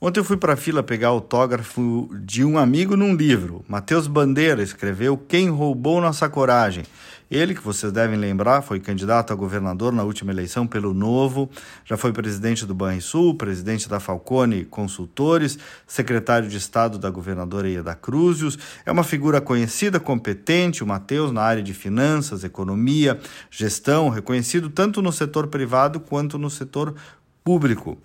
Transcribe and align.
Ontem 0.00 0.20
eu 0.20 0.24
fui 0.24 0.36
para 0.36 0.52
a 0.52 0.56
fila 0.56 0.80
pegar 0.80 1.08
autógrafo 1.08 2.08
de 2.22 2.44
um 2.44 2.56
amigo 2.56 2.96
num 2.96 3.16
livro. 3.16 3.64
Matheus 3.66 4.06
Bandeira 4.06 4.62
escreveu 4.62 5.18
Quem 5.18 5.50
Roubou 5.50 6.00
Nossa 6.00 6.28
Coragem. 6.28 6.84
Ele, 7.28 7.52
que 7.52 7.60
vocês 7.60 7.90
devem 7.90 8.16
lembrar, 8.16 8.62
foi 8.62 8.78
candidato 8.78 9.32
a 9.32 9.36
governador 9.36 9.92
na 9.92 10.04
última 10.04 10.30
eleição 10.30 10.68
pelo 10.68 10.94
Novo, 10.94 11.50
já 11.84 11.96
foi 11.96 12.12
presidente 12.12 12.64
do 12.64 12.76
Banrisul, 12.76 13.34
presidente 13.34 13.88
da 13.88 13.98
Falcone 13.98 14.64
Consultores, 14.64 15.58
secretário 15.84 16.48
de 16.48 16.56
Estado 16.56 16.96
da 16.96 17.10
governadora 17.10 17.68
Ieda 17.68 17.94
Cruzius. 17.96 18.56
É 18.86 18.92
uma 18.92 19.02
figura 19.02 19.40
conhecida, 19.40 19.98
competente, 19.98 20.84
o 20.84 20.86
Matheus, 20.86 21.32
na 21.32 21.42
área 21.42 21.62
de 21.62 21.74
finanças, 21.74 22.44
economia, 22.44 23.18
gestão, 23.50 24.08
reconhecido 24.10 24.70
tanto 24.70 25.02
no 25.02 25.10
setor 25.10 25.48
privado 25.48 25.98
quanto 25.98 26.38
no 26.38 26.48
setor 26.48 26.94
público. 27.48 27.96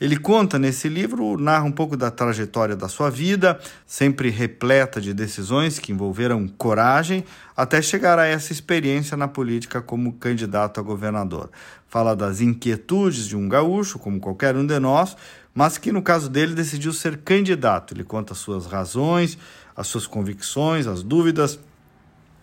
Ele 0.00 0.16
conta 0.16 0.60
nesse 0.60 0.88
livro, 0.88 1.36
narra 1.36 1.64
um 1.64 1.72
pouco 1.72 1.96
da 1.96 2.08
trajetória 2.08 2.76
da 2.76 2.86
sua 2.86 3.10
vida, 3.10 3.58
sempre 3.84 4.30
repleta 4.30 5.00
de 5.00 5.12
decisões 5.12 5.80
que 5.80 5.90
envolveram 5.90 6.46
coragem, 6.46 7.24
até 7.56 7.82
chegar 7.82 8.16
a 8.16 8.26
essa 8.26 8.52
experiência 8.52 9.16
na 9.16 9.26
política 9.26 9.82
como 9.82 10.12
candidato 10.12 10.78
a 10.78 10.84
governador. 10.84 11.50
Fala 11.88 12.14
das 12.14 12.40
inquietudes 12.40 13.26
de 13.26 13.36
um 13.36 13.48
gaúcho, 13.48 13.98
como 13.98 14.20
qualquer 14.20 14.54
um 14.54 14.64
de 14.64 14.78
nós, 14.78 15.16
mas 15.52 15.78
que 15.78 15.90
no 15.90 16.00
caso 16.00 16.30
dele 16.30 16.54
decidiu 16.54 16.92
ser 16.92 17.16
candidato. 17.16 17.92
Ele 17.92 18.04
conta 18.04 18.34
as 18.34 18.38
suas 18.38 18.66
razões, 18.66 19.36
as 19.74 19.88
suas 19.88 20.06
convicções, 20.06 20.86
as 20.86 21.02
dúvidas 21.02 21.58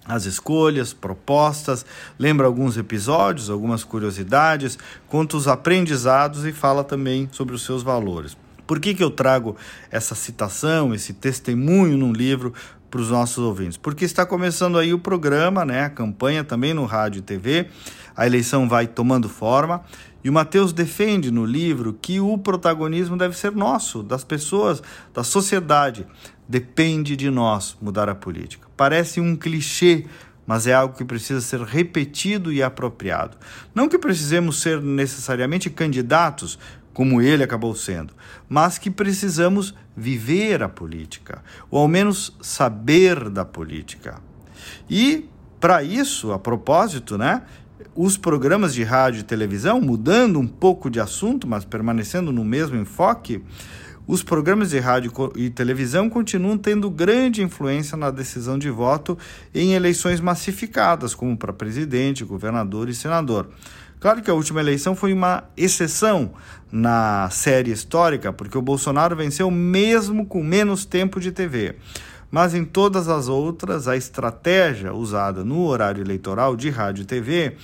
as 0.10 0.26
escolhas, 0.26 0.92
propostas, 0.92 1.86
lembra 2.18 2.48
alguns 2.48 2.76
episódios, 2.76 3.50
algumas 3.50 3.84
curiosidades, 3.84 4.78
conta 5.08 5.38
os 5.38 5.48
aprendizados 5.48 6.46
e 6.46 6.52
fala 6.52 6.84
também 6.84 7.30
sobre 7.32 7.54
os 7.54 7.62
seus 7.62 7.84
valores. 7.84 8.36
Por 8.70 8.80
que, 8.80 8.94
que 8.94 9.04
eu 9.04 9.10
trago 9.10 9.56
essa 9.90 10.14
citação, 10.14 10.94
esse 10.94 11.12
testemunho 11.12 11.98
num 11.98 12.14
livro 12.14 12.54
para 12.92 13.02
os 13.02 13.10
nossos 13.10 13.40
ouvintes? 13.40 13.78
Porque 13.78 14.06
está 14.06 14.28
começando 14.28 14.78
aí 14.78 14.94
o 14.94 15.00
programa, 15.00 15.66
né, 15.66 15.86
a 15.86 15.90
campanha 15.90 16.44
também 16.44 16.72
no 16.72 16.86
rádio 16.86 17.18
e 17.18 17.24
TV, 17.24 17.68
a 18.16 18.28
eleição 18.28 18.70
vai 18.70 18.86
tomando 18.86 19.28
forma 19.28 19.82
e 20.24 20.30
o 20.30 20.34
Mateus 20.34 20.72
defende 20.72 21.32
no 21.32 21.46
livro 21.46 21.98
que 22.00 22.20
o 22.20 22.38
protagonismo 22.38 23.18
deve 23.18 23.36
ser 23.36 23.54
nosso, 23.54 24.04
das 24.04 24.24
pessoas, 24.24 24.84
da 25.16 25.24
sociedade. 25.24 26.06
Depende 26.48 27.16
de 27.16 27.32
nós 27.32 27.76
mudar 27.82 28.08
a 28.08 28.14
política. 28.14 28.68
Parece 28.78 29.20
um 29.20 29.36
clichê, 29.36 30.06
mas 30.46 30.68
é 30.68 30.74
algo 30.74 30.96
que 30.96 31.06
precisa 31.06 31.42
ser 31.42 31.62
repetido 31.62 32.52
e 32.52 32.62
apropriado. 32.62 33.36
Não 33.74 33.90
que 33.90 33.98
precisemos 33.98 34.62
ser 34.62 34.80
necessariamente 34.82 35.70
candidatos, 35.70 36.60
como 36.94 37.22
ele 37.22 37.44
acabou 37.44 37.74
sendo, 37.76 38.14
mas 38.48 38.78
que 38.78 38.90
precisamos 38.90 39.74
viver 39.96 40.64
a 40.64 40.70
política, 40.70 41.44
ou 41.70 41.80
ao 41.82 41.88
menos 41.88 42.36
saber 42.42 43.30
da 43.30 43.46
política. 43.46 44.20
E, 44.90 45.30
para 45.60 45.84
isso, 45.84 46.32
a 46.32 46.40
propósito, 46.40 47.18
né, 47.18 47.44
os 47.96 48.18
programas 48.18 48.74
de 48.74 48.84
rádio 48.84 49.22
e 49.22 49.24
televisão, 49.24 49.82
mudando 49.82 50.40
um 50.40 50.48
pouco 50.48 50.90
de 50.90 51.00
assunto, 51.00 51.48
mas 51.48 51.66
permanecendo 51.66 52.32
no 52.32 52.46
mesmo 52.46 52.78
enfoque, 52.78 53.44
os 54.08 54.24
programas 54.24 54.72
de 54.72 54.80
rádio 54.80 55.12
e 55.36 55.52
televisão 55.52 56.10
continuam 56.10 56.58
tendo 56.58 56.90
grande 56.90 57.44
influência 57.44 57.96
na 57.96 58.10
decisão 58.10 58.58
de 58.58 58.70
voto 58.70 59.16
em 59.54 59.74
eleições 59.74 60.20
massificadas, 60.20 61.14
como 61.14 61.38
para 61.38 61.54
presidente, 61.54 62.24
governador 62.24 62.90
e 62.90 62.96
senador. 62.96 63.50
Claro 64.00 64.22
que 64.22 64.32
a 64.32 64.34
última 64.34 64.62
eleição 64.62 64.96
foi 64.96 65.12
uma 65.12 65.44
exceção 65.58 66.32
na 66.72 67.30
série 67.30 67.72
histórica, 67.72 68.32
porque 68.32 68.58
o 68.58 68.62
Bolsonaro 68.62 69.16
venceu 69.16 69.52
mesmo 69.52 70.26
com 70.26 70.42
menos 70.42 70.86
tempo 70.86 71.20
de 71.20 71.32
TV. 71.32 71.76
Mas 72.32 72.54
em 72.54 72.64
todas 72.64 73.10
as 73.10 73.28
outras, 73.28 73.88
a 73.88 73.98
estratégia 73.98 74.94
usada 74.94 75.44
no 75.44 75.66
horário 75.66 76.02
eleitoral 76.02 76.56
de 76.56 76.70
rádio 76.70 77.02
e 77.02 77.06
TV 77.06 77.58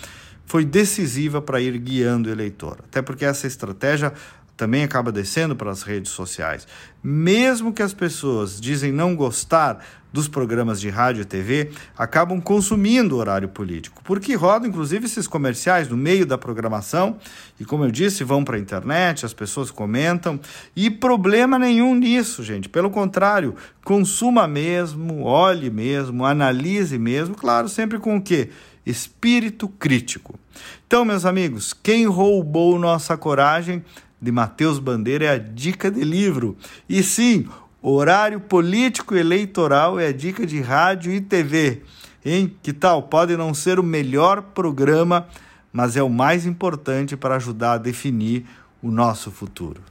foi 0.45 0.65
decisiva 0.65 1.41
para 1.41 1.61
ir 1.61 1.77
guiando 1.77 2.29
o 2.29 2.31
eleitor. 2.31 2.79
Até 2.83 3.01
porque 3.01 3.23
essa 3.25 3.47
estratégia 3.47 4.11
também 4.57 4.83
acaba 4.83 5.11
descendo 5.11 5.55
para 5.55 5.71
as 5.71 5.83
redes 5.83 6.11
sociais. 6.11 6.67
Mesmo 7.03 7.73
que 7.73 7.83
as 7.83 7.93
pessoas 7.93 8.59
dizem 8.59 8.91
não 8.91 9.15
gostar 9.15 9.79
dos 10.15 10.29
programas 10.29 10.79
de 10.79 10.89
rádio 10.89 11.23
e 11.23 11.25
TV, 11.25 11.71
acabam 11.97 12.39
consumindo 12.39 13.15
o 13.15 13.19
horário 13.19 13.49
político, 13.49 14.01
porque 14.01 14.33
rodam 14.33 14.69
inclusive 14.69 15.05
esses 15.05 15.27
comerciais 15.27 15.89
no 15.89 15.97
meio 15.97 16.25
da 16.25 16.37
programação 16.37 17.17
e, 17.59 17.65
como 17.65 17.83
eu 17.83 17.91
disse, 17.91 18.23
vão 18.23 18.41
para 18.41 18.55
a 18.55 18.59
internet, 18.59 19.25
as 19.25 19.33
pessoas 19.33 19.69
comentam 19.69 20.39
e 20.73 20.89
problema 20.89 21.59
nenhum 21.59 21.93
nisso, 21.93 22.41
gente. 22.43 22.69
Pelo 22.69 22.89
contrário, 22.89 23.55
consuma 23.83 24.47
mesmo, 24.47 25.23
olhe 25.23 25.69
mesmo, 25.69 26.25
analise 26.25 26.97
mesmo, 26.97 27.35
claro, 27.35 27.67
sempre 27.67 27.99
com 27.99 28.15
o 28.15 28.21
quê? 28.21 28.51
Espírito 28.85 29.67
crítico. 29.67 30.39
Então, 30.87 31.03
meus 31.03 31.25
amigos, 31.25 31.73
quem 31.73 32.05
roubou 32.05 32.79
nossa 32.79 33.17
coragem 33.17 33.83
de 34.21 34.31
Matheus 34.31 34.79
Bandeira 34.79 35.25
é 35.25 35.29
a 35.29 35.37
dica 35.37 35.91
de 35.91 36.03
livro. 36.03 36.57
E 36.87 37.03
sim, 37.03 37.47
horário 37.81 38.39
político 38.39 39.15
eleitoral 39.15 39.99
é 39.99 40.07
a 40.07 40.13
dica 40.13 40.45
de 40.45 40.61
rádio 40.61 41.11
e 41.11 41.21
TV. 41.21 41.83
Hein? 42.25 42.55
Que 42.63 42.73
tal? 42.73 43.03
Pode 43.03 43.37
não 43.37 43.53
ser 43.53 43.79
o 43.79 43.83
melhor 43.83 44.41
programa, 44.41 45.27
mas 45.71 45.95
é 45.95 46.01
o 46.01 46.09
mais 46.09 46.45
importante 46.45 47.15
para 47.15 47.35
ajudar 47.35 47.73
a 47.73 47.77
definir 47.77 48.45
o 48.81 48.89
nosso 48.89 49.29
futuro. 49.29 49.81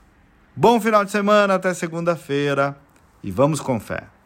Bom 0.56 0.81
final 0.81 1.05
de 1.05 1.11
semana, 1.11 1.55
até 1.55 1.75
segunda-feira 1.75 2.77
e 3.23 3.31
vamos 3.31 3.61
com 3.61 3.81
fé. 3.81 4.15